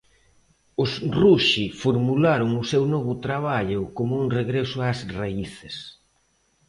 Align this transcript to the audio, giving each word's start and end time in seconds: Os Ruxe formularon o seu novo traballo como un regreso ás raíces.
Os 0.83 0.91
Ruxe 1.19 1.65
formularon 1.81 2.49
o 2.61 2.67
seu 2.71 2.83
novo 2.93 3.13
traballo 3.25 3.81
como 3.97 4.13
un 4.23 4.27
regreso 4.39 4.77
ás 4.89 4.99
raíces. 5.17 5.75